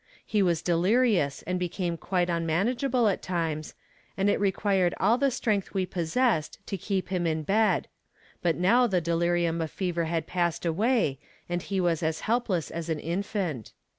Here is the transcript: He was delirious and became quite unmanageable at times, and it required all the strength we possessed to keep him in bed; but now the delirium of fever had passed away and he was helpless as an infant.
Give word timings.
He 0.25 0.41
was 0.41 0.63
delirious 0.63 1.43
and 1.43 1.59
became 1.59 1.95
quite 1.95 2.27
unmanageable 2.27 3.07
at 3.07 3.21
times, 3.21 3.75
and 4.17 4.31
it 4.31 4.39
required 4.39 4.95
all 4.99 5.19
the 5.19 5.29
strength 5.29 5.75
we 5.75 5.85
possessed 5.85 6.57
to 6.65 6.75
keep 6.75 7.09
him 7.09 7.27
in 7.27 7.43
bed; 7.43 7.87
but 8.41 8.55
now 8.55 8.87
the 8.87 8.99
delirium 8.99 9.61
of 9.61 9.69
fever 9.69 10.05
had 10.05 10.25
passed 10.25 10.65
away 10.65 11.19
and 11.47 11.61
he 11.61 11.79
was 11.79 12.01
helpless 12.21 12.71
as 12.71 12.89
an 12.89 12.99
infant. 12.99 13.73